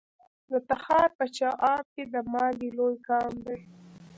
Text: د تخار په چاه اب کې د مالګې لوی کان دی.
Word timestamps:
د 0.51 0.53
تخار 0.69 1.09
په 1.17 1.25
چاه 1.35 1.55
اب 1.73 1.85
کې 1.93 2.03
د 2.13 2.15
مالګې 2.31 2.69
لوی 2.77 2.95
کان 3.07 3.31
دی. 3.45 3.57